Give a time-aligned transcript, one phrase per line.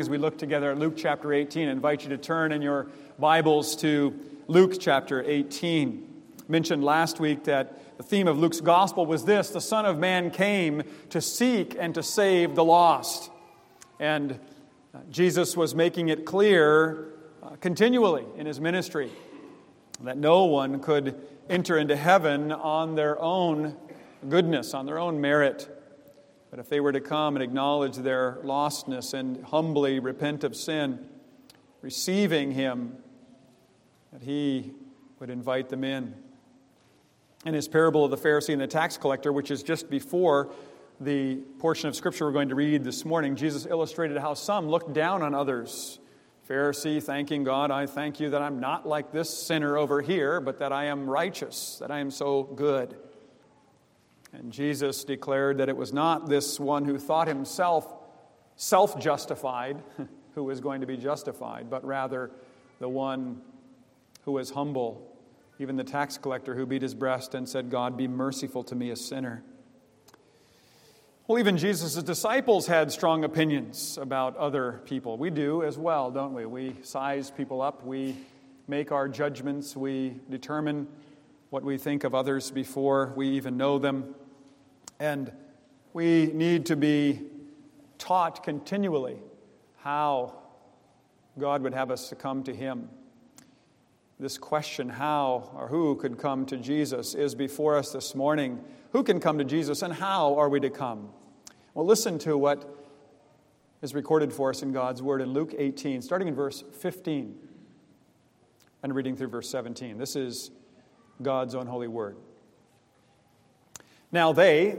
[0.00, 2.88] As we look together at Luke chapter 18, I invite you to turn in your
[3.16, 6.22] Bibles to Luke chapter 18.
[6.40, 9.98] I mentioned last week that the theme of Luke's gospel was this the Son of
[9.98, 13.30] Man came to seek and to save the lost.
[14.00, 14.40] And
[14.92, 19.12] uh, Jesus was making it clear uh, continually in his ministry
[20.00, 23.76] that no one could enter into heaven on their own
[24.28, 25.68] goodness, on their own merit.
[26.54, 31.04] But if they were to come and acknowledge their lostness and humbly repent of sin,
[31.82, 32.96] receiving Him,
[34.12, 34.70] that He
[35.18, 36.14] would invite them in.
[37.44, 40.52] In his parable of the Pharisee and the tax collector, which is just before
[41.00, 44.92] the portion of Scripture we're going to read this morning, Jesus illustrated how some looked
[44.92, 45.98] down on others.
[46.48, 50.60] Pharisee thanking God, I thank you that I'm not like this sinner over here, but
[50.60, 52.96] that I am righteous, that I am so good.
[54.38, 57.92] And Jesus declared that it was not this one who thought himself
[58.56, 59.82] self justified
[60.34, 62.30] who was going to be justified, but rather
[62.80, 63.40] the one
[64.24, 65.16] who was humble,
[65.58, 68.90] even the tax collector who beat his breast and said, God, be merciful to me,
[68.90, 69.44] a sinner.
[71.26, 75.16] Well, even Jesus' disciples had strong opinions about other people.
[75.16, 76.44] We do as well, don't we?
[76.44, 78.16] We size people up, we
[78.66, 80.88] make our judgments, we determine
[81.50, 84.14] what we think of others before we even know them.
[85.04, 85.30] And
[85.92, 87.20] we need to be
[87.98, 89.18] taught continually
[89.76, 90.32] how
[91.38, 92.88] God would have us to come to Him.
[94.18, 98.64] This question, how or who could come to Jesus, is before us this morning.
[98.92, 101.10] Who can come to Jesus and how are we to come?
[101.74, 102.74] Well, listen to what
[103.82, 107.36] is recorded for us in God's Word in Luke 18, starting in verse 15
[108.82, 109.98] and reading through verse 17.
[109.98, 110.50] This is
[111.20, 112.16] God's own holy Word.
[114.14, 114.78] Now, they,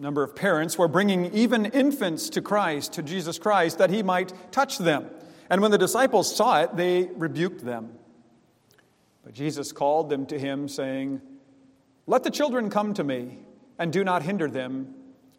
[0.00, 4.32] number of parents, were bringing even infants to Christ, to Jesus Christ, that he might
[4.50, 5.10] touch them.
[5.48, 7.92] And when the disciples saw it, they rebuked them.
[9.22, 11.20] But Jesus called them to him, saying,
[12.08, 13.38] Let the children come to me,
[13.78, 14.92] and do not hinder them,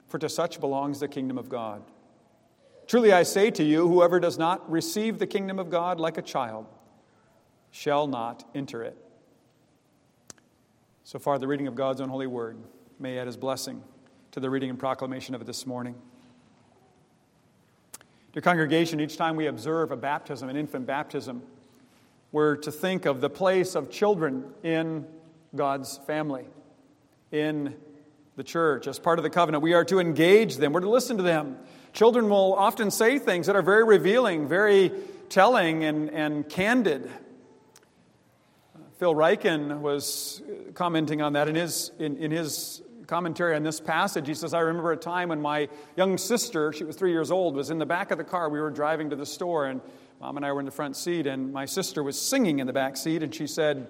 [0.07, 1.83] for to such belongs the kingdom of God.
[2.87, 6.21] Truly I say to you, whoever does not receive the kingdom of God like a
[6.21, 6.67] child
[7.69, 8.95] shall not enter it.
[11.03, 12.59] So far, the reading of God's own holy word
[12.99, 13.81] may add his blessing
[14.31, 15.95] to the reading and proclamation of it this morning.
[18.33, 21.41] Dear congregation, each time we observe a baptism, an infant baptism,
[22.31, 25.05] we're to think of the place of children in
[25.55, 26.45] God's family,
[27.31, 27.75] in
[28.35, 28.87] the church.
[28.87, 31.57] As part of the covenant, we are to engage them, we're to listen to them.
[31.93, 34.91] Children will often say things that are very revealing, very
[35.29, 37.09] telling, and, and candid.
[38.97, 40.41] Phil Ryken was
[40.73, 44.61] commenting on that in his, in, in his commentary on this passage, he says, I
[44.61, 45.67] remember a time when my
[45.97, 48.49] young sister, she was three years old, was in the back of the car.
[48.49, 49.81] We were driving to the store, and
[50.21, 52.73] mom and I were in the front seat, and my sister was singing in the
[52.73, 53.87] back seat, and she said,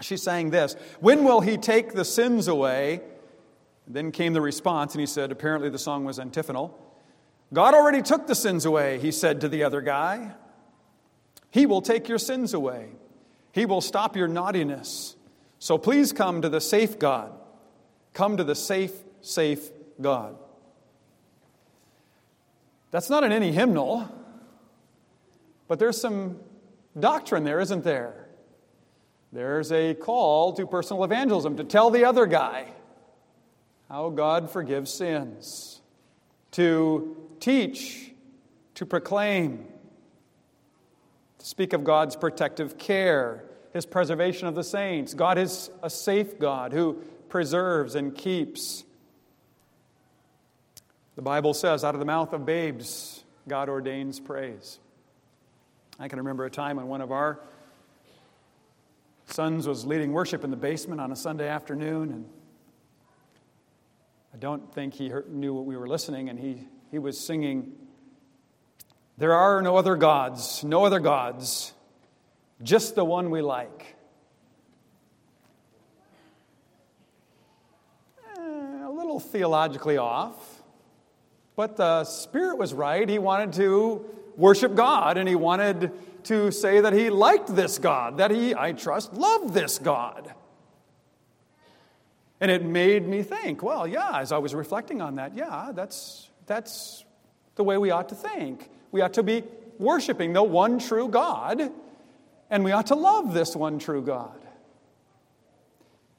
[0.00, 3.02] she sang this When will he take the sins away?
[3.86, 6.78] then came the response, and he said, apparently the song was antiphonal.
[7.52, 10.34] God already took the sins away, he said to the other guy.
[11.50, 12.90] He will take your sins away.
[13.52, 15.16] He will stop your naughtiness.
[15.58, 17.32] So please come to the safe God
[18.14, 19.70] Come to the safe, safe
[20.00, 20.36] God.
[22.90, 24.08] That's not in any hymnal,
[25.66, 26.38] but there's some
[26.98, 28.28] doctrine there, isn't there?
[29.32, 32.66] There's a call to personal evangelism to tell the other guy
[33.88, 35.80] how God forgives sins,
[36.52, 38.12] to teach,
[38.74, 39.66] to proclaim,
[41.42, 45.12] to speak of God's protective care, His preservation of the saints.
[45.12, 48.84] God is a safe God who preserves and keeps.
[51.16, 54.78] The Bible says, out of the mouth of babes, God ordains praise.
[55.98, 57.40] I can remember a time when one of our
[59.26, 62.24] sons was leading worship in the basement on a Sunday afternoon, and
[64.32, 67.72] I don't think he knew what we were listening, and he, he was singing,
[69.22, 71.72] There are no other gods, no other gods,
[72.60, 73.94] just the one we like.
[78.36, 80.34] Eh, a little theologically off,
[81.54, 83.08] but the Spirit was right.
[83.08, 84.04] He wanted to
[84.36, 85.92] worship God, and he wanted
[86.24, 90.34] to say that he liked this God, that he, I trust, loved this God.
[92.40, 96.28] And it made me think, well, yeah, as I was reflecting on that, yeah, that's,
[96.46, 97.04] that's
[97.54, 98.68] the way we ought to think.
[98.92, 99.42] We ought to be
[99.78, 101.72] worshiping the one true God,
[102.50, 104.38] and we ought to love this one true God.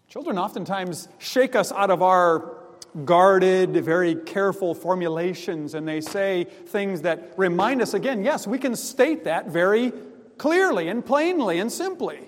[0.09, 2.57] Children oftentimes shake us out of our
[3.05, 8.75] guarded, very careful formulations, and they say things that remind us again yes, we can
[8.75, 9.91] state that very
[10.37, 12.19] clearly and plainly and simply.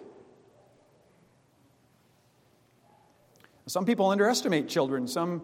[3.68, 5.08] Some people underestimate children.
[5.08, 5.42] Some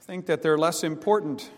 [0.00, 1.50] think that they're less important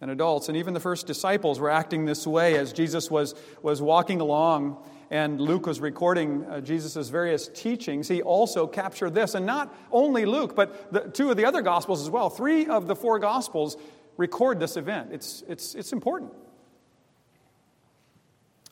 [0.00, 0.48] than adults.
[0.48, 4.78] And even the first disciples were acting this way as Jesus was, was walking along
[5.10, 8.08] and Luke was recording uh, Jesus' various teachings.
[8.08, 9.34] He also captured this.
[9.34, 12.28] And not only Luke, but the, two of the other Gospels as well.
[12.28, 13.76] Three of the four Gospels
[14.18, 15.10] record this event.
[15.12, 16.32] It's, it's, it's important.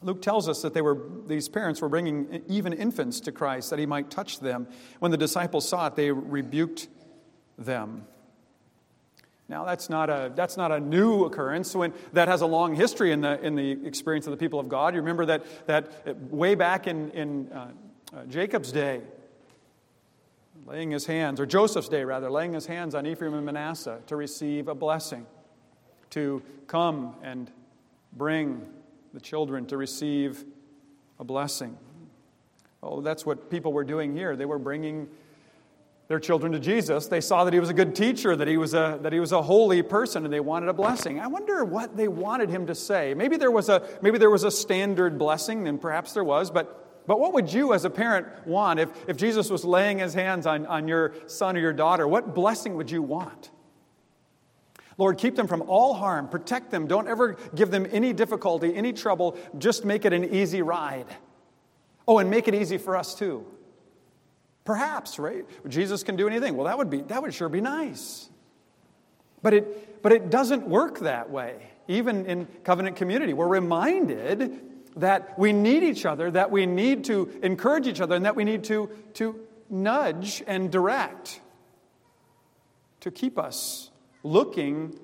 [0.02, 3.78] Luke tells us that they were, these parents were bringing even infants to Christ that
[3.78, 4.68] he might touch them.
[4.98, 6.88] When the disciples saw it, they rebuked
[7.56, 8.06] them.
[9.48, 11.74] Now, that's not a, that's not a new occurrence.
[11.74, 14.68] When, that has a long history in the, in the experience of the people of
[14.68, 14.94] God.
[14.94, 17.70] You remember that, that way back in, in uh,
[18.14, 19.02] uh, Jacob's day,
[20.66, 24.16] laying his hands, or Joseph's day rather, laying his hands on Ephraim and Manasseh to
[24.16, 25.26] receive a blessing,
[26.10, 27.50] to come and
[28.12, 28.66] bring
[29.14, 30.44] the children to receive
[31.20, 31.76] a blessing.
[32.82, 34.34] Oh, that's what people were doing here.
[34.34, 35.08] They were bringing
[36.08, 37.08] their children to Jesus.
[37.08, 39.32] They saw that he was a good teacher, that he was a, that he was
[39.32, 41.18] a holy person, and they wanted a blessing.
[41.18, 43.14] I wonder what they wanted him to say.
[43.14, 47.06] Maybe there was a, maybe there was a standard blessing, and perhaps there was, but,
[47.06, 50.46] but what would you as a parent want if, if Jesus was laying his hands
[50.46, 52.06] on, on your son or your daughter?
[52.06, 53.50] What blessing would you want?
[54.98, 56.28] Lord, keep them from all harm.
[56.28, 56.86] Protect them.
[56.86, 59.36] Don't ever give them any difficulty, any trouble.
[59.58, 61.06] Just make it an easy ride.
[62.08, 63.46] Oh, and make it easy for us too.
[64.66, 65.46] Perhaps, right?
[65.68, 66.56] Jesus can do anything.
[66.56, 68.28] Well, that would be that would sure be nice.
[69.42, 71.70] But it but it doesn't work that way.
[71.88, 74.60] Even in covenant community, we're reminded
[74.96, 78.44] that we need each other, that we need to encourage each other, and that we
[78.44, 81.40] need to, to nudge and direct
[83.00, 83.90] to keep us
[84.22, 84.98] looking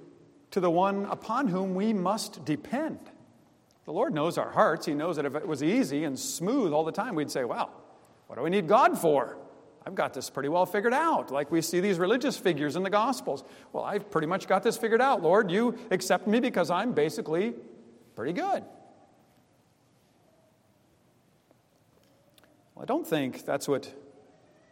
[0.51, 2.99] to the one upon whom we must depend.
[3.85, 4.87] The Lord knows our hearts.
[4.87, 7.71] He knows that if it was easy and smooth all the time, we'd say, Well,
[8.27, 9.37] what do we need God for?
[9.85, 11.31] I've got this pretty well figured out.
[11.31, 13.43] Like we see these religious figures in the Gospels.
[13.73, 15.23] Well, I've pretty much got this figured out.
[15.23, 17.55] Lord, you accept me because I'm basically
[18.15, 18.65] pretty good.
[22.75, 23.93] Well, I don't think that's what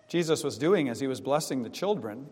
[0.08, 2.26] Jesus was doing as he was blessing the children.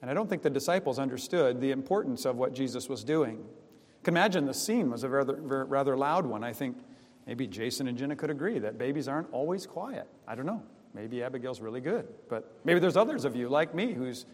[0.00, 3.38] And I don't think the disciples understood the importance of what Jesus was doing.
[3.38, 6.44] You can imagine the scene was a rather, rather loud one.
[6.44, 6.76] I think
[7.26, 10.06] maybe Jason and Jenna could agree that babies aren't always quiet.
[10.28, 10.62] I don't know.
[10.94, 14.26] Maybe Abigail's really good, but maybe there's others of you like me whose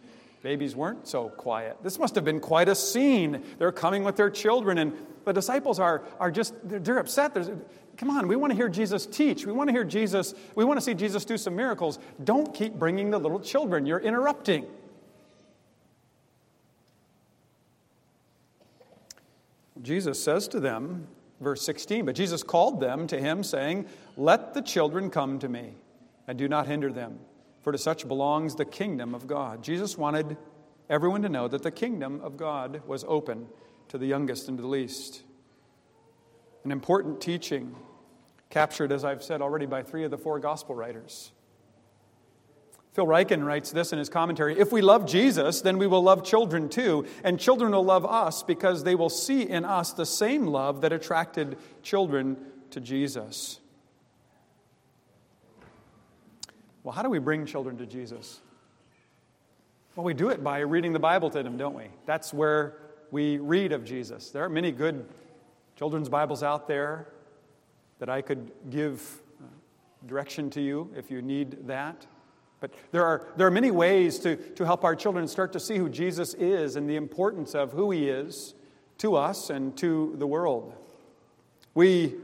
[0.43, 1.79] babies weren't so quiet.
[1.83, 3.43] This must have been quite a scene.
[3.59, 4.93] They're coming with their children, and
[5.25, 7.35] the disciples are, are just, they're, they're upset.
[7.97, 9.47] Come on, we want to hear Jesus teach.
[9.47, 11.99] We want to hear Jesus, we want to see Jesus do some miracles.
[12.25, 13.87] Don't keep bringing the little children.
[13.87, 14.67] You're interrupting.
[19.81, 21.07] Jesus says to them,
[21.41, 23.87] verse 16, but Jesus called them to him, saying,
[24.19, 25.73] Let the children come to me
[26.26, 27.19] and do not hinder them,
[27.62, 29.62] for to such belongs the kingdom of God.
[29.62, 30.37] Jesus wanted
[30.88, 33.46] everyone to know that the kingdom of God was open
[33.88, 35.22] to the youngest and to the least.
[36.64, 37.75] An important teaching
[38.50, 41.32] captured, as I've said already, by three of the four gospel writers.
[42.93, 46.25] Phil Ryken writes this in his commentary If we love Jesus, then we will love
[46.25, 50.46] children too, and children will love us because they will see in us the same
[50.46, 52.37] love that attracted children
[52.70, 53.60] to Jesus.
[56.82, 58.40] Well, how do we bring children to Jesus?
[59.94, 61.88] Well, we do it by reading the Bible to them, don't we?
[62.06, 62.76] That's where
[63.10, 64.30] we read of Jesus.
[64.30, 65.06] There are many good
[65.76, 67.08] children's Bibles out there
[67.99, 69.46] that I could give uh,
[70.06, 72.06] direction to you if you need that.
[72.60, 75.76] But there are, there are many ways to, to help our children start to see
[75.76, 78.54] who Jesus is and the importance of who he is
[78.99, 80.72] to us and to the world.
[81.75, 82.14] We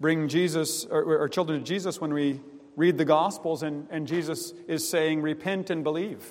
[0.00, 2.40] bring Jesus, or, children to Jesus when we
[2.76, 6.24] read the Gospels and, and Jesus is saying, Repent and believe.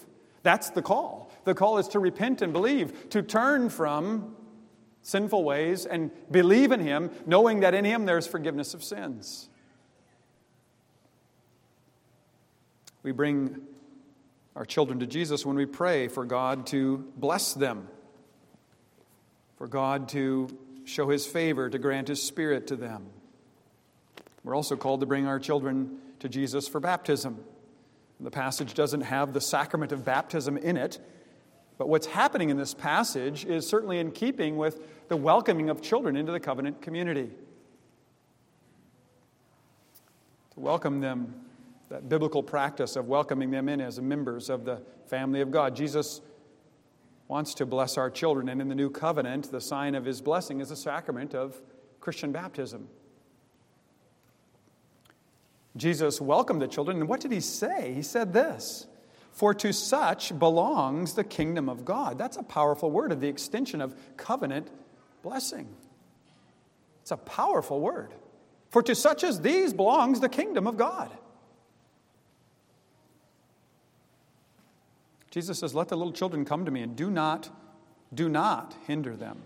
[0.43, 1.31] That's the call.
[1.43, 4.36] The call is to repent and believe, to turn from
[5.01, 9.50] sinful ways and believe in Him, knowing that in Him there's forgiveness of sins.
[13.03, 13.62] We bring
[14.55, 17.88] our children to Jesus when we pray for God to bless them,
[19.57, 20.55] for God to
[20.86, 23.07] show His favor, to grant His Spirit to them.
[24.43, 27.44] We're also called to bring our children to Jesus for baptism.
[28.20, 31.00] The passage doesn't have the sacrament of baptism in it,
[31.78, 36.16] but what's happening in this passage is certainly in keeping with the welcoming of children
[36.16, 37.32] into the covenant community.
[40.54, 41.34] To welcome them
[41.90, 45.75] that biblical practice of welcoming them in as members of the family of God.
[45.75, 46.22] Jesus
[47.28, 50.62] wants to bless our children, and in the new covenant, the sign of his blessing
[50.62, 51.60] is the sacrament of
[52.00, 52.88] Christian baptism.
[55.81, 57.91] Jesus welcomed the children, and what did he say?
[57.95, 58.85] He said this
[59.31, 62.19] For to such belongs the kingdom of God.
[62.19, 64.69] That's a powerful word of the extension of covenant
[65.23, 65.67] blessing.
[67.01, 68.13] It's a powerful word.
[68.69, 71.09] For to such as these belongs the kingdom of God.
[75.31, 77.50] Jesus says, Let the little children come to me and do not,
[78.13, 79.41] do not hinder them.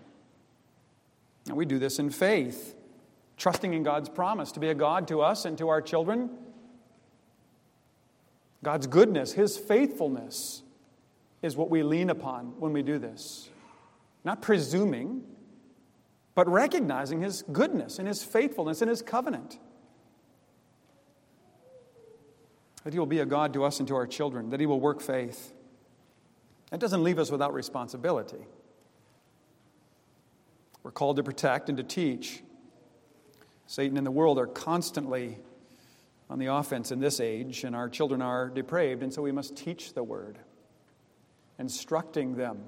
[1.48, 2.76] And we do this in faith,
[3.38, 6.30] trusting in God's promise to be a God to us and to our children.
[8.64, 10.64] God's goodness, His faithfulness
[11.42, 13.50] is what we lean upon when we do this.
[14.24, 15.24] Not presuming,
[16.34, 19.60] but recognizing His goodness and His faithfulness and His covenant.
[22.84, 24.80] That He will be a God to us and to our children, that He will
[24.80, 25.54] work faith.
[26.72, 28.46] That doesn't leave us without responsibility.
[30.82, 32.44] We're called to protect and to teach.
[33.68, 35.38] Satan and the world are constantly
[36.30, 39.56] on the offense in this age, and our children are depraved, and so we must
[39.56, 40.40] teach the word,
[41.60, 42.64] instructing them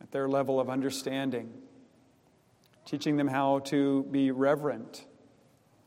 [0.00, 1.52] at their level of understanding,
[2.84, 5.04] teaching them how to be reverent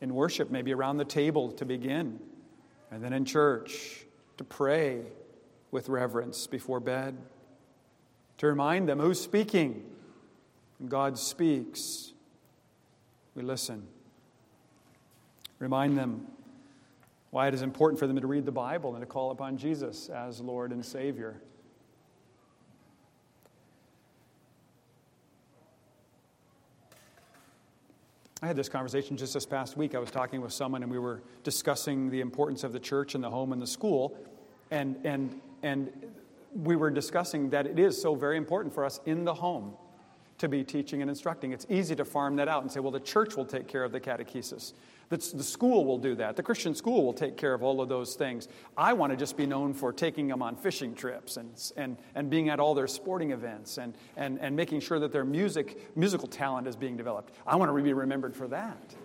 [0.01, 2.19] in worship, maybe around the table to begin,
[2.91, 4.05] and then in church
[4.37, 5.01] to pray
[5.71, 7.17] with reverence before bed,
[8.37, 9.85] to remind them who's speaking.
[10.77, 12.13] When God speaks,
[13.35, 13.85] we listen.
[15.59, 16.25] Remind them
[17.31, 20.09] why it is important for them to read the Bible and to call upon Jesus
[20.09, 21.41] as Lord and Savior.
[28.41, 29.93] I had this conversation just this past week.
[29.95, 33.23] I was talking with someone and we were discussing the importance of the church and
[33.23, 34.17] the home and the school.
[34.71, 35.91] And, and and
[36.53, 39.73] we were discussing that it is so very important for us in the home
[40.39, 41.51] to be teaching and instructing.
[41.51, 43.91] It's easy to farm that out and say, well, the church will take care of
[43.91, 44.73] the catechesis.
[45.09, 46.35] The, school will do that.
[46.35, 48.47] The Christian school will take care of all of those things.
[48.77, 52.29] I want to just be known for taking them on fishing trips and, and, and
[52.29, 56.27] being at all their sporting events and, and, and making sure that their music, musical
[56.27, 57.33] talent is being developed.
[57.45, 58.95] I want to be remembered for that.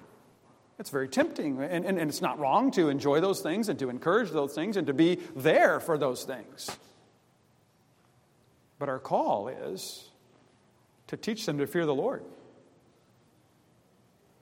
[0.78, 3.88] It's very tempting, and, and, and it's not wrong to enjoy those things and to
[3.88, 6.68] encourage those things and to be there for those things.
[8.78, 10.10] But our call is
[11.14, 12.24] to teach them to fear the Lord,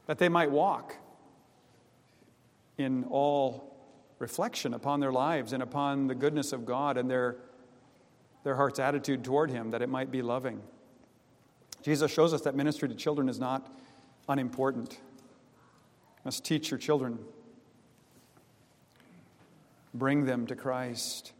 [0.07, 0.97] that they might walk
[2.79, 3.76] in all
[4.19, 7.37] reflection upon their lives and upon the goodness of God and their,
[8.43, 10.62] their heart's attitude toward Him, that it might be loving.
[11.83, 13.71] Jesus shows us that ministry to children is not
[14.26, 17.19] unimportant You must teach your children.
[19.93, 21.33] Bring them to Christ.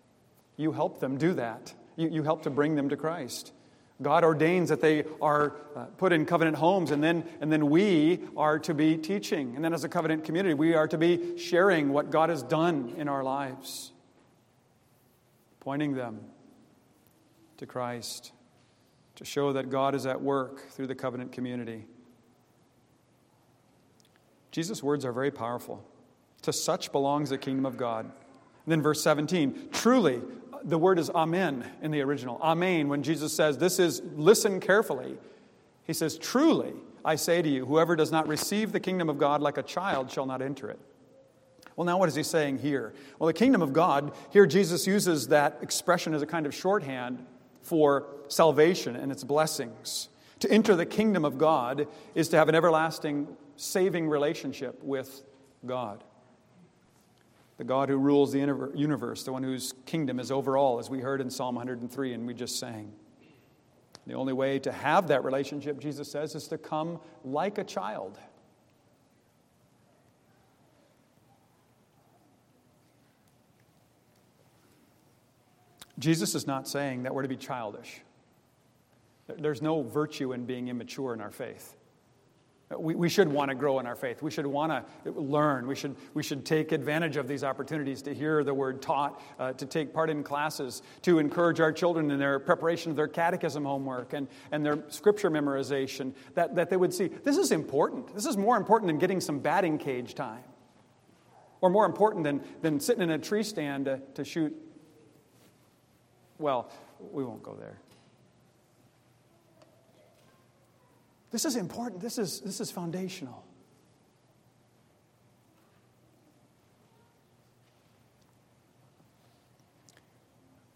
[0.59, 1.73] You help them do that.
[1.97, 3.53] You, you help to bring them to Christ.
[4.03, 8.21] God ordains that they are uh, put in covenant homes, and then, and then we
[8.37, 9.55] are to be teaching.
[9.57, 12.95] And then, as a covenant community, we are to be sharing what God has done
[12.97, 13.93] in our lives,
[15.61, 16.21] pointing them
[17.59, 18.33] to Christ
[19.17, 21.87] to show that God is at work through the covenant community.
[24.51, 25.85] Jesus' words are very powerful.
[26.43, 28.05] To such belongs the kingdom of God.
[28.05, 28.13] And
[28.67, 30.21] then verse 17, truly,
[30.65, 32.39] the word is amen in the original.
[32.43, 35.17] Amen, when Jesus says, This is, listen carefully.
[35.85, 36.73] He says, Truly,
[37.05, 40.11] I say to you, whoever does not receive the kingdom of God like a child
[40.11, 40.79] shall not enter it.
[41.77, 42.93] Well, now what is he saying here?
[43.19, 47.25] Well, the kingdom of God, here Jesus uses that expression as a kind of shorthand
[47.63, 50.09] for salvation and its blessings.
[50.41, 55.23] To enter the kingdom of God is to have an everlasting saving relationship with
[55.65, 56.03] God.
[57.63, 58.41] The God who rules the
[58.75, 62.27] universe, the one whose kingdom is over all, as we heard in Psalm 103 and
[62.27, 62.93] we just sang.
[64.05, 68.19] The only way to have that relationship, Jesus says, is to come like a child.
[76.01, 78.01] Jesus is not saying that we're to be childish.
[79.39, 81.77] There's no virtue in being immature in our faith.
[82.79, 84.23] We, we should want to grow in our faith.
[84.23, 84.73] We should want
[85.05, 85.67] to learn.
[85.67, 89.53] We should, we should take advantage of these opportunities to hear the word taught, uh,
[89.53, 93.65] to take part in classes, to encourage our children in their preparation of their catechism
[93.65, 98.15] homework and, and their scripture memorization, that, that they would see this is important.
[98.15, 100.45] This is more important than getting some batting cage time,
[101.61, 104.55] or more important than, than sitting in a tree stand to, to shoot.
[106.39, 107.79] Well, we won't go there.
[111.33, 112.01] This is important.
[112.01, 113.45] This is, this is foundational.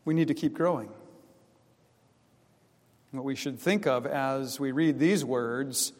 [0.06, 0.88] we need to keep growing.
[3.10, 5.92] What we should think of as we read these words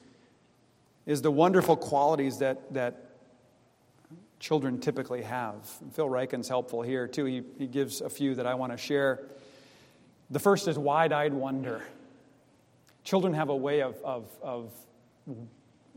[1.06, 3.10] is the wonderful qualities that, that
[4.38, 5.68] children typically have.
[5.92, 7.24] Phil Ryken's helpful here, too.
[7.24, 9.24] He, he gives a few that I want to share.
[10.30, 11.82] The first is wide eyed wonder.
[13.06, 14.72] Children have a way of, of, of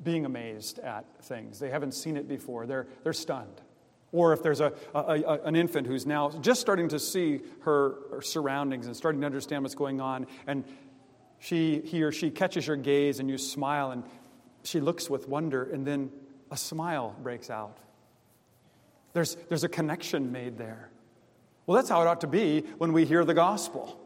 [0.04, 1.58] being amazed at things.
[1.58, 3.62] They haven't seen it before, they're, they're stunned.
[4.12, 7.96] Or if there's a, a, a, an infant who's now just starting to see her,
[8.12, 10.64] her surroundings and starting to understand what's going on, and
[11.40, 14.04] she, he or she catches your gaze and you smile, and
[14.62, 16.12] she looks with wonder, and then
[16.52, 17.80] a smile breaks out.
[19.14, 20.92] There's, there's a connection made there.
[21.66, 24.00] Well, that's how it ought to be when we hear the gospel.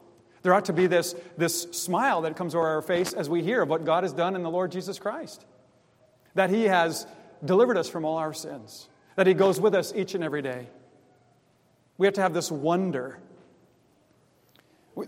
[0.43, 3.61] There ought to be this, this smile that comes over our face as we hear
[3.61, 5.45] of what God has done in the Lord Jesus Christ.
[6.35, 7.07] That He has
[7.43, 10.67] delivered us from all our sins, that He goes with us each and every day.
[11.97, 13.19] We have to have this wonder.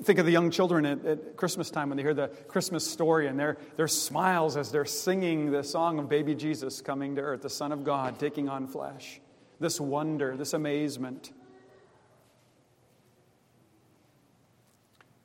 [0.04, 3.28] Think of the young children at, at, Christmas time when they hear the Christmas story
[3.28, 7.42] and their, their smiles as they're singing the song of baby Jesus coming to earth,
[7.42, 9.20] the Son of God taking on flesh.
[9.60, 11.32] This wonder, this amazement.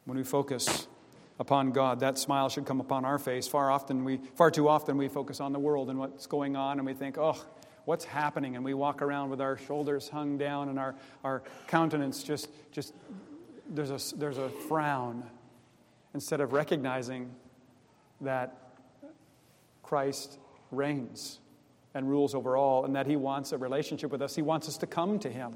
[0.04, 0.88] When we focus
[1.38, 3.46] upon God, that smile should come upon our face.
[3.46, 6.78] Far often we far too often we focus on the world and what's going on
[6.78, 7.42] and we think, "Oh,
[7.84, 12.22] what's happening?" and we walk around with our shoulders hung down and our, our countenance
[12.22, 12.94] just just
[13.68, 15.24] there's a there's a frown
[16.14, 17.34] instead of recognizing
[18.20, 18.56] that
[19.82, 20.38] Christ
[20.70, 21.40] reigns
[21.94, 24.34] and rules over all and that he wants a relationship with us.
[24.34, 25.54] He wants us to come to him.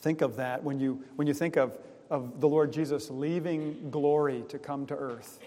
[0.00, 1.76] Think of that when you, when you think of,
[2.10, 5.40] of the Lord Jesus leaving glory to come to earth,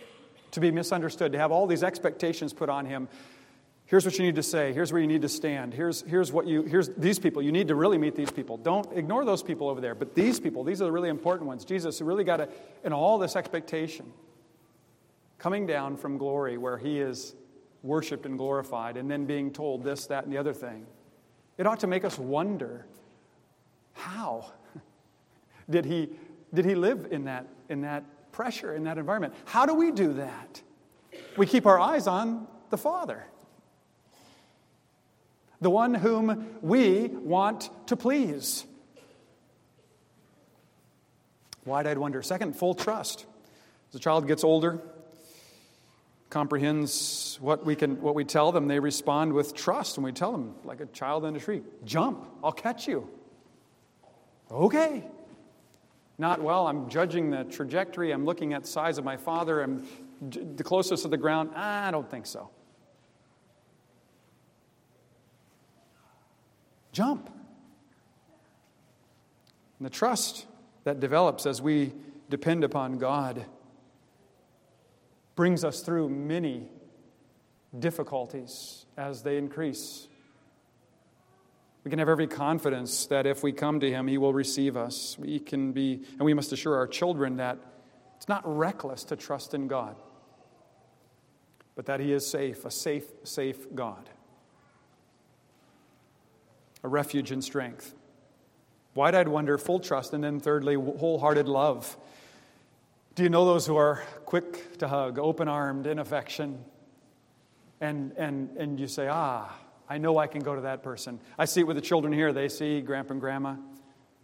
[0.51, 3.07] to be misunderstood, to have all these expectations put on him.
[3.85, 4.73] Here's what you need to say.
[4.73, 5.73] Here's where you need to stand.
[5.73, 7.41] Here's, here's what you, here's these people.
[7.41, 8.57] You need to really meet these people.
[8.57, 9.95] Don't ignore those people over there.
[9.95, 11.65] But these people, these are the really important ones.
[11.65, 12.49] Jesus really got to,
[12.83, 14.11] in all this expectation,
[15.37, 17.35] coming down from glory where he is
[17.83, 20.85] worshiped and glorified, and then being told this, that, and the other thing.
[21.57, 22.85] It ought to make us wonder
[24.01, 24.51] how
[25.69, 26.09] did he,
[26.53, 29.33] did he live in that, in that pressure, in that environment?
[29.45, 30.61] How do we do that?
[31.37, 33.23] We keep our eyes on the Father,
[35.59, 38.65] the one whom we want to please.
[41.65, 42.21] Wide eyed wonder.
[42.23, 43.25] Second, full trust.
[43.89, 44.81] As a child gets older,
[46.31, 50.31] comprehends what we can what we tell them they respond with trust and we tell
[50.31, 53.05] them like a child in a tree jump i'll catch you
[54.51, 55.05] Okay.
[56.17, 59.87] Not, well, I'm judging the trajectory, I'm looking at the size of my father, I'm
[60.21, 61.51] the closest to the ground.
[61.55, 62.49] I don't think so.
[66.91, 67.27] Jump.
[69.79, 70.45] And the trust
[70.83, 71.93] that develops as we
[72.29, 73.45] depend upon God
[75.35, 76.67] brings us through many
[77.79, 80.07] difficulties as they increase.
[81.83, 85.17] We can have every confidence that if we come to Him, He will receive us.
[85.17, 87.57] We can be, and we must assure our children that
[88.17, 89.95] it's not reckless to trust in God,
[91.75, 94.09] but that He is safe, a safe, safe God,
[96.83, 97.95] a refuge and strength.
[98.93, 101.97] Wide eyed wonder, full trust, and then thirdly, wholehearted love.
[103.15, 106.63] Do you know those who are quick to hug, open armed in affection?
[107.79, 109.51] And, and, and you say, ah,
[109.91, 111.19] I know I can go to that person.
[111.37, 112.31] I see it with the children here.
[112.31, 113.57] They see grandpa and grandma,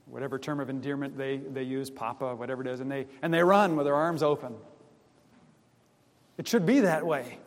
[0.05, 3.43] whatever term of endearment they, they use, papa, whatever it is, and they, and they
[3.43, 4.55] run with their arms open.
[6.37, 7.39] It should be that way.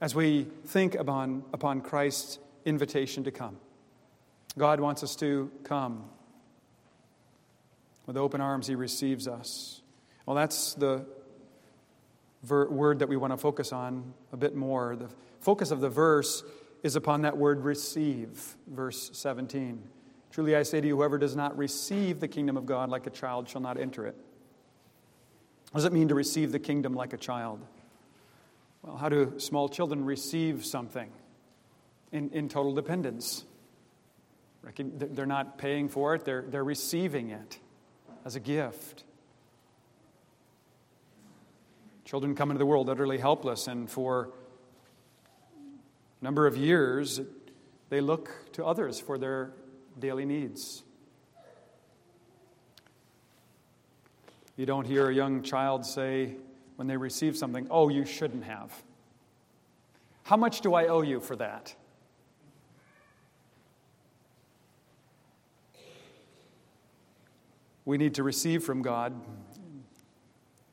[0.00, 3.56] As we think upon, upon Christ's invitation to come,
[4.58, 6.02] God wants us to come.
[8.06, 9.82] With open arms, He receives us.
[10.26, 11.06] Well, that's the
[12.42, 14.96] ver- word that we want to focus on a bit more.
[14.96, 15.08] The
[15.40, 16.42] focus of the verse
[16.82, 19.82] is upon that word receive, verse 17.
[20.30, 23.10] Truly I say to you, whoever does not receive the kingdom of God like a
[23.10, 24.16] child shall not enter it.
[25.72, 27.60] What does it mean to receive the kingdom like a child?
[28.82, 31.10] Well, how do small children receive something?
[32.12, 33.44] In, in total dependence.
[34.76, 37.58] They're not paying for it, they're, they're receiving it
[38.24, 39.04] as a gift.
[42.08, 44.30] Children come into the world utterly helpless, and for
[46.22, 47.20] a number of years,
[47.90, 49.52] they look to others for their
[49.98, 50.82] daily needs.
[54.56, 56.36] You don't hear a young child say,
[56.76, 58.72] when they receive something, oh, you shouldn't have.
[60.22, 61.74] How much do I owe you for that?
[67.84, 69.12] We need to receive from God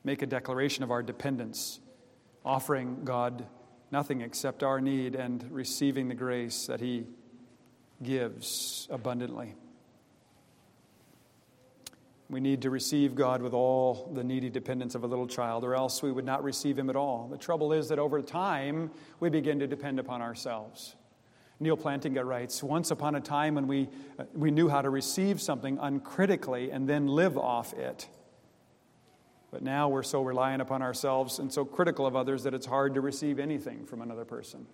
[0.05, 1.79] make a declaration of our dependence,
[2.45, 3.45] offering God
[3.91, 7.05] nothing except our need and receiving the grace that He
[8.01, 9.55] gives abundantly.
[12.29, 15.75] We need to receive God with all the needy dependence of a little child, or
[15.75, 17.27] else we would not receive Him at all.
[17.27, 20.95] The trouble is that over time, we begin to depend upon ourselves.
[21.59, 23.89] Neal Plantinga writes Once upon a time when we,
[24.19, 28.07] uh, we knew how to receive something uncritically and then live off it.
[29.55, 32.93] But now we're so reliant upon ourselves and so critical of others that it's hard
[32.95, 34.65] to receive anything from another person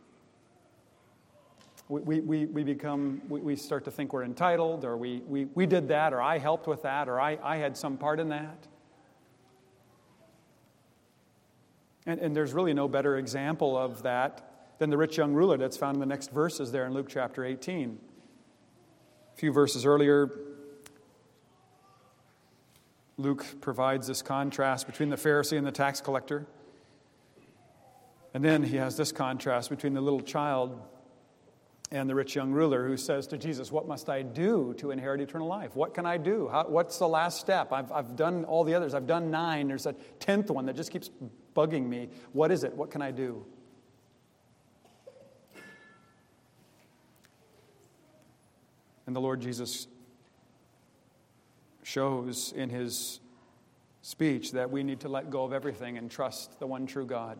[1.91, 5.65] we, we, we become, we, we start to think we're entitled, or we, we, we
[5.65, 8.67] did that, or I helped with that, or I, I had some part in that.
[12.05, 15.77] And, and there's really no better example of that than the rich young ruler that's
[15.77, 17.99] found in the next verses there in Luke chapter 18.
[19.33, 20.31] A few verses earlier,
[23.21, 26.47] Luke provides this contrast between the Pharisee and the tax collector.
[28.33, 30.81] And then he has this contrast between the little child
[31.91, 35.19] and the rich young ruler who says to Jesus, What must I do to inherit
[35.19, 35.75] eternal life?
[35.75, 36.47] What can I do?
[36.47, 37.73] How, what's the last step?
[37.73, 38.93] I've, I've done all the others.
[38.93, 39.67] I've done nine.
[39.67, 41.09] There's a tenth one that just keeps
[41.53, 42.09] bugging me.
[42.31, 42.73] What is it?
[42.73, 43.45] What can I do?
[49.05, 49.87] And the Lord Jesus
[51.91, 53.19] shows in his
[54.01, 57.37] speech that we need to let go of everything and trust the one true God,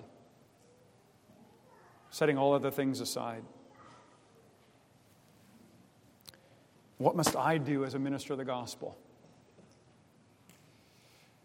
[2.10, 3.44] setting all other things aside.
[6.98, 8.98] What must I do as a minister of the gospel?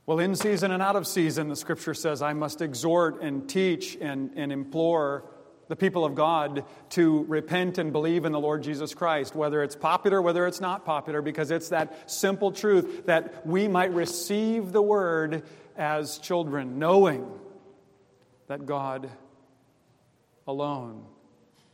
[0.05, 3.97] Well, in season and out of season, the scripture says I must exhort and teach
[4.01, 5.25] and, and implore
[5.69, 9.77] the people of God to repent and believe in the Lord Jesus Christ, whether it's
[9.77, 14.83] popular, whether it's not popular, because it's that simple truth that we might receive the
[14.83, 15.43] word
[15.77, 17.29] as children, knowing
[18.47, 19.11] that God
[20.47, 21.05] alone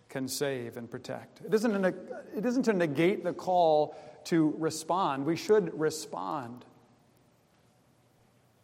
[0.08, 1.40] can save and protect.
[1.44, 1.94] It isn't, a,
[2.36, 5.26] it isn't to negate the call to respond.
[5.26, 6.64] We should respond.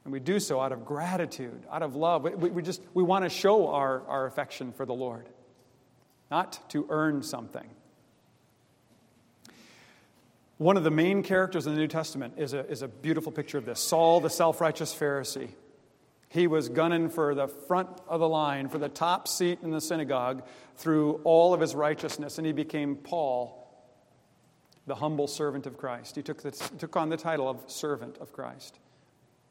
[0.09, 2.23] And we do so out of gratitude, out of love.
[2.23, 5.29] We, we just we want to show our, our affection for the Lord,
[6.31, 7.69] not to earn something.
[10.57, 13.59] One of the main characters in the New Testament is a, is a beautiful picture
[13.59, 15.51] of this Saul, the self righteous Pharisee.
[16.31, 19.81] He was gunning for the front of the line, for the top seat in the
[19.83, 20.43] synagogue
[20.77, 23.71] through all of his righteousness, and he became Paul,
[24.87, 26.17] the humble servant of Christ.
[26.17, 28.79] He took, the, took on the title of servant of Christ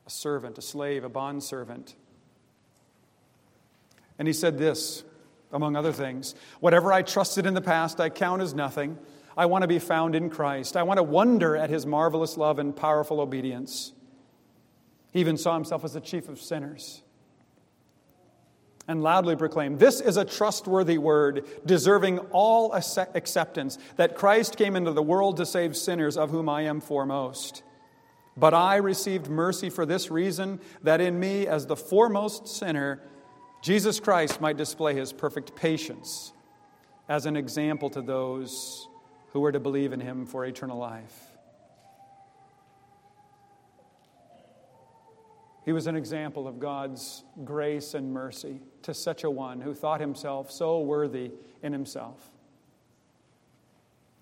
[0.08, 1.96] a servant, a slave, a bondservant.
[4.18, 5.04] And he said this,
[5.52, 8.98] among other things Whatever I trusted in the past, I count as nothing.
[9.36, 10.76] I want to be found in Christ.
[10.76, 13.94] I want to wonder at his marvelous love and powerful obedience.
[15.12, 17.04] He even saw himself as the chief of sinners
[18.88, 24.92] and loudly proclaimed, This is a trustworthy word, deserving all acceptance, that Christ came into
[24.92, 27.62] the world to save sinners, of whom I am foremost.
[28.38, 33.02] But I received mercy for this reason, that in me, as the foremost sinner,
[33.64, 36.34] Jesus Christ might display his perfect patience
[37.10, 38.88] as an example to those
[39.32, 41.16] who were to believe in him for eternal life.
[45.66, 50.00] He was an example of God's grace and mercy to such a one who thought
[50.00, 52.30] himself so worthy in himself.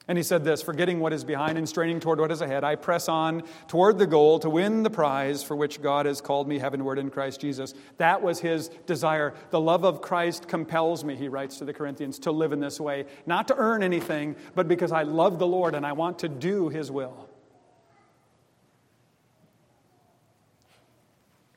[0.07, 2.75] And he said this forgetting what is behind and straining toward what is ahead, I
[2.75, 6.59] press on toward the goal to win the prize for which God has called me
[6.59, 7.73] heavenward in Christ Jesus.
[7.97, 9.33] That was his desire.
[9.49, 12.79] The love of Christ compels me, he writes to the Corinthians, to live in this
[12.79, 16.29] way, not to earn anything, but because I love the Lord and I want to
[16.29, 17.29] do his will.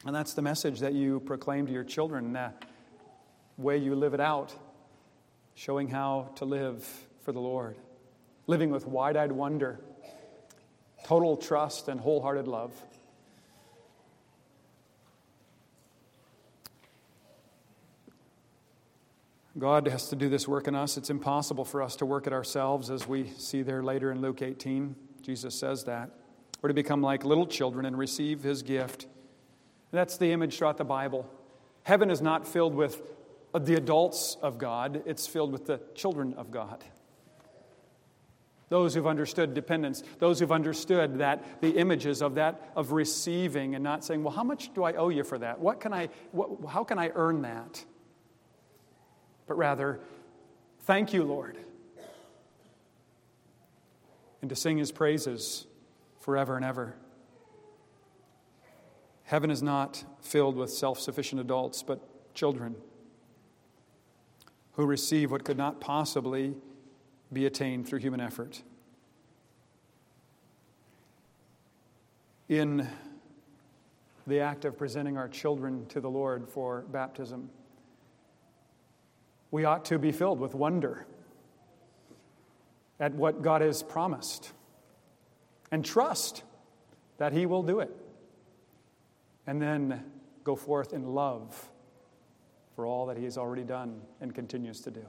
[0.07, 2.65] And that's the message that you proclaim to your children, that
[3.59, 4.55] way you live it out,
[5.55, 6.87] showing how to live
[7.21, 7.77] for the Lord,
[8.49, 9.79] living with wide eyed wonder,
[11.05, 12.73] total trust, and wholehearted love.
[19.57, 20.97] God has to do this work in us.
[20.97, 24.43] It's impossible for us to work it ourselves, as we see there later in Luke
[24.43, 24.97] 18.
[25.23, 26.11] Jesus says that.
[26.61, 29.07] We're to become like little children and receive his gift
[29.91, 31.29] that's the image throughout the Bible.
[31.83, 33.01] Heaven is not filled with
[33.59, 36.85] the adults of God, it's filled with the children of God.
[38.69, 43.83] Those who've understood dependence, those who've understood that the images of that, of receiving and
[43.83, 45.59] not saying, well, how much do I owe you for that?
[45.59, 47.83] What can I, what, how can I earn that?
[49.47, 50.01] But rather,
[50.81, 51.57] thank you, Lord.
[54.43, 55.67] And to sing his praises
[56.21, 56.95] forever and ever.
[59.25, 62.77] Heaven is not filled with self sufficient adults, but children
[64.73, 66.55] who receive what could not possibly
[67.33, 68.63] be attained through human effort.
[72.49, 72.89] In
[74.27, 77.51] the act of presenting our children to the Lord for baptism,
[79.51, 81.07] we ought to be filled with wonder
[83.01, 84.53] at what God has promised
[85.71, 86.43] and trust
[87.19, 87.95] that He will do it.
[89.47, 90.05] And then
[90.45, 91.71] go forth in love
[92.75, 95.05] for all that He has already done and continues to do.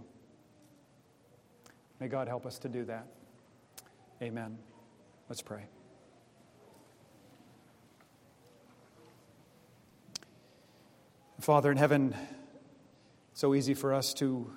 [1.99, 3.05] May God help us to do that.
[4.21, 4.57] Amen.
[5.27, 5.63] Let's pray.
[11.41, 12.15] Father in heaven,
[13.33, 14.51] so easy for us to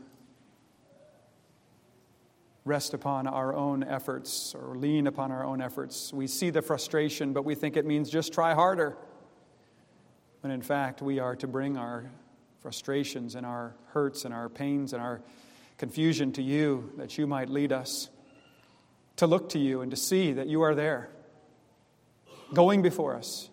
[2.64, 6.12] rest upon our own efforts or lean upon our own efforts.
[6.12, 8.96] We see the frustration, but we think it means just try harder.
[10.40, 12.10] When in fact, we are to bring our
[12.60, 15.22] frustrations and our hurts and our pains and our
[15.82, 18.08] confusion to you, that you might lead us
[19.16, 21.10] to look to you and to see that you are there,
[22.54, 23.50] going before us,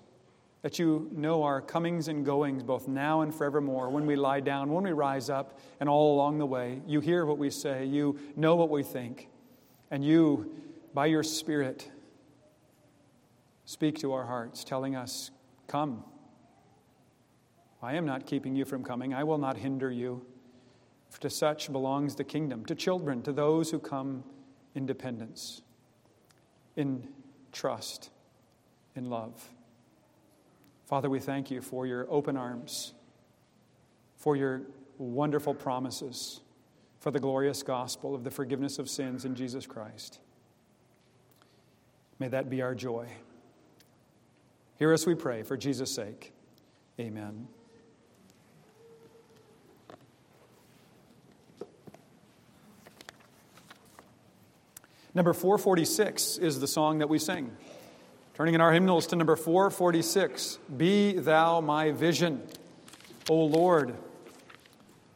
[0.61, 4.71] that you know our comings and goings, both now and forevermore, when we lie down,
[4.71, 6.83] when we rise up, and all along the way.
[6.85, 9.27] You hear what we say, you know what we think,
[9.89, 10.51] and you,
[10.93, 11.89] by your Spirit,
[13.65, 15.31] speak to our hearts, telling us,
[15.65, 16.03] Come.
[17.81, 19.15] I am not keeping you from coming.
[19.15, 20.27] I will not hinder you.
[21.09, 24.23] For to such belongs the kingdom, to children, to those who come
[24.75, 25.61] in dependence,
[26.75, 27.07] in
[27.51, 28.11] trust,
[28.95, 29.49] in love.
[30.85, 32.93] Father, we thank you for your open arms,
[34.17, 34.61] for your
[34.97, 36.41] wonderful promises,
[36.99, 40.19] for the glorious gospel of the forgiveness of sins in Jesus Christ.
[42.19, 43.07] May that be our joy.
[44.77, 46.33] Hear us, we pray, for Jesus' sake.
[46.99, 47.47] Amen.
[55.19, 57.51] Number 446 is the song that we sing.
[58.35, 62.41] Turning in our hymnals to number 446 Be thou my vision,
[63.29, 63.97] O Lord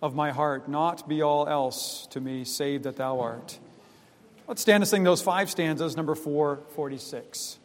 [0.02, 3.58] of my heart, not be all else to me, save that thou art.
[4.46, 7.60] Let's stand and sing those five stanzas, number 446.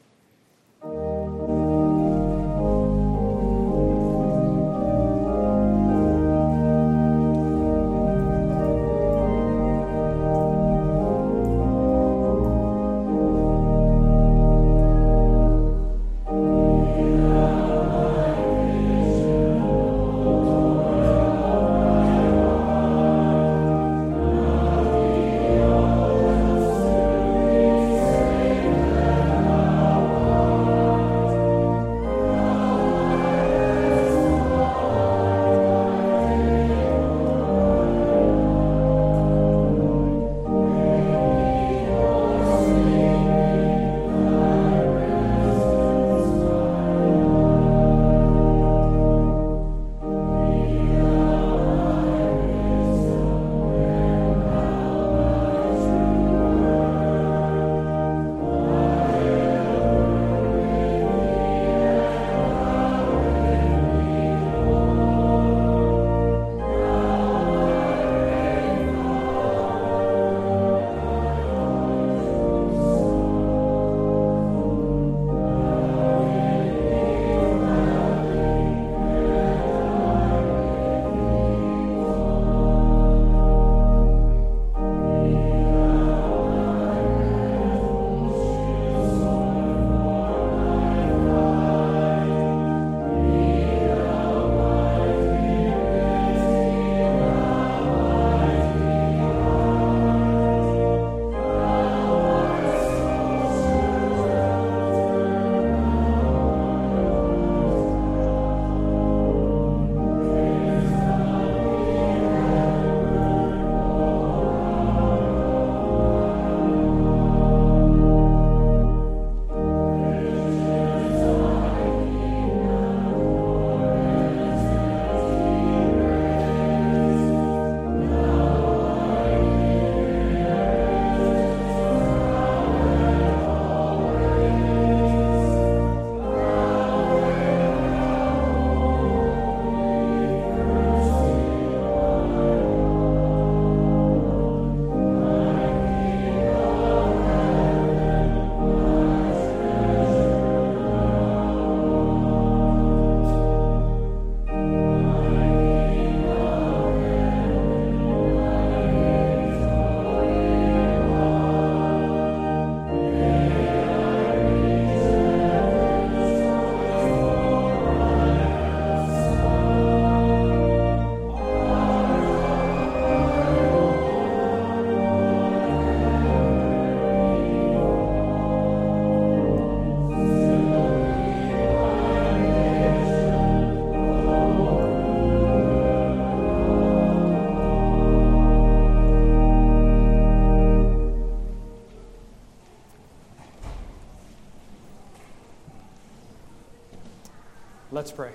[197.98, 198.30] Let's pray.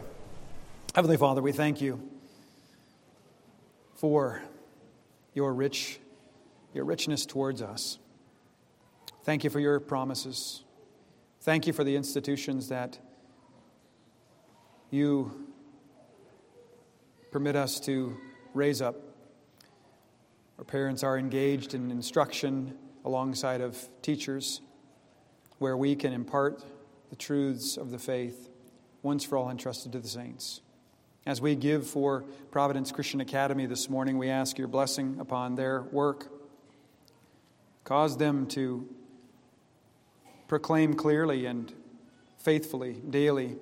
[0.94, 2.06] Heavenly Father, we thank you
[3.96, 4.42] for
[5.34, 6.02] your rich
[6.74, 7.98] your richness towards us.
[9.24, 10.66] Thank you for your promises.
[11.44, 13.00] Thank you for the institutions that
[14.92, 15.32] you
[17.32, 18.18] permit us to
[18.54, 18.98] raise up.
[20.58, 24.60] Our parents are engaged in instruction alongside of teachers
[25.60, 26.66] where we can impart
[27.10, 28.50] the truths of the faith
[29.04, 30.62] once for all entrusted to the saints.
[31.26, 35.84] As we give for Providence Christian Academy this morning, we ask your blessing upon their
[35.84, 36.28] work.
[37.84, 38.90] Cause them to
[40.48, 41.72] proclaim clearly and
[42.38, 43.56] faithfully, daily,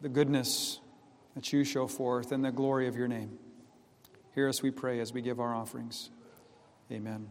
[0.00, 0.80] the goodness
[1.34, 3.38] that you show forth and the glory of your name.
[4.34, 6.10] Hear us, we pray, as we give our offerings.
[6.90, 7.28] Amen.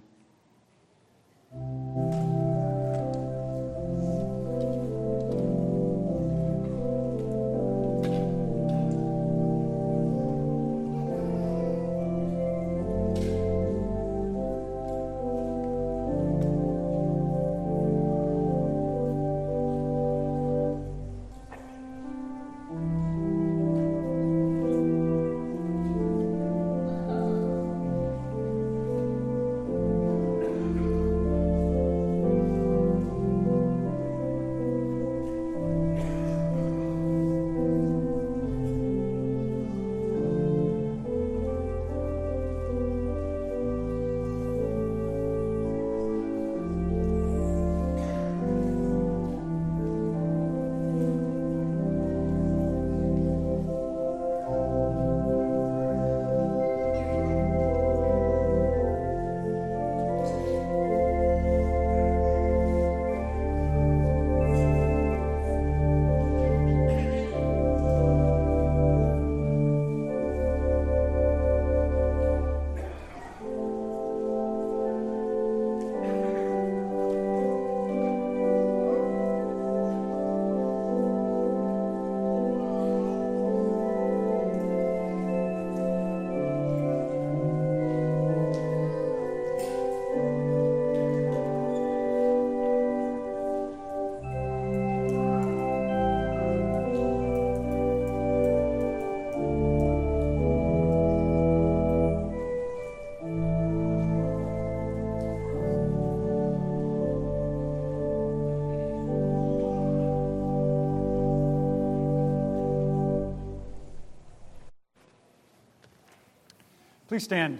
[117.09, 117.57] Please stand.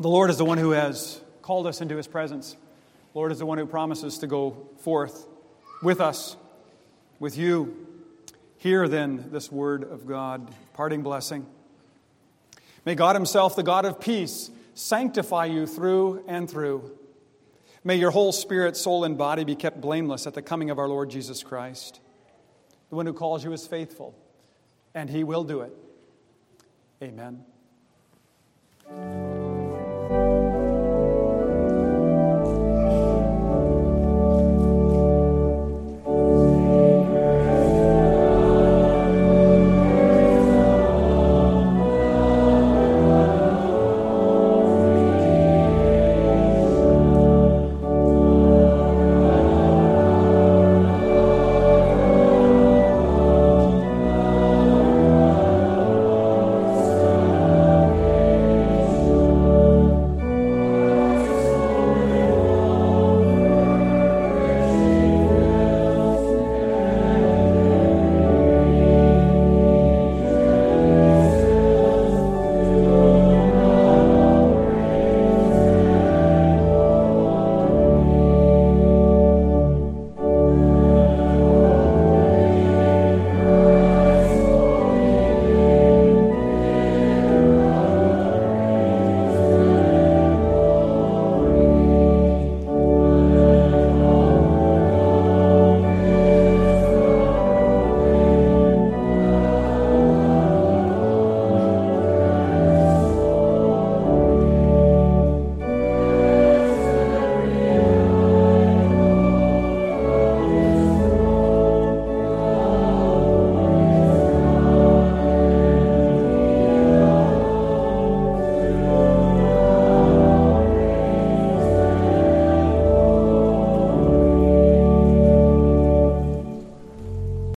[0.00, 2.52] The Lord is the one who has called us into his presence.
[3.12, 5.26] The Lord is the one who promises to go forth
[5.82, 6.38] with us,
[7.20, 7.86] with you.
[8.56, 11.44] Hear then this word of God, parting blessing.
[12.86, 16.96] May God Himself, the God of peace, sanctify you through and through.
[17.84, 20.88] May your whole spirit, soul, and body be kept blameless at the coming of our
[20.88, 22.00] Lord Jesus Christ.
[22.88, 24.14] The one who calls you is faithful,
[24.94, 25.76] and He will do it.
[27.02, 27.44] Amen.